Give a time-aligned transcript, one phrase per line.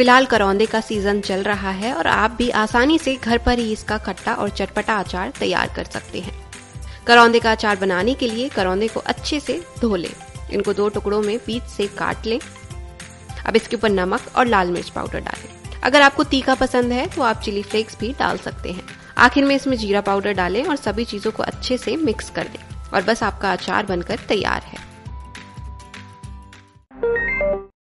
[0.00, 3.72] फ़िलहाल करौंदे का सीज़न चल रहा है और आप भी आसानी से घर पर ही
[3.72, 6.32] इसका खट्टा और चटपटा अचार तैयार कर सकते हैं।
[7.06, 10.10] करौंदे का अचार बनाने के लिए करौंदे को अच्छे से धो लें।
[10.52, 12.38] इनको दो टुकड़ों में बीच से काट लें।
[13.46, 15.48] अब इसके ऊपर नमक और लाल मिर्च पाउडर डालें।
[15.82, 18.84] अगर आपको तीखा पसंद है तो आप चिली फ्लेक्स भी डाल सकते हैं।
[19.18, 22.64] आखिर में इसमें जीरा पाउडर डालें और सभी चीज़ों को अच्छे से मिक्स कर दें
[22.94, 24.69] और बस आपका अचार बनकर तैयार है।